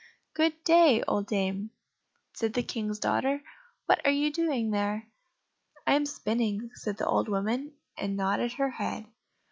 [0.33, 1.69] "Good day, old dame,"
[2.33, 3.43] said the King's daughter;
[3.85, 5.05] "what are you doing there?"
[5.85, 9.05] "I am spinning," said the old woman, and nodded her head.